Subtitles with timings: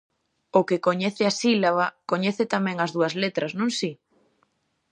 [0.59, 3.91] O que coñece a sílaba, coñece tamén as dúas letras non si?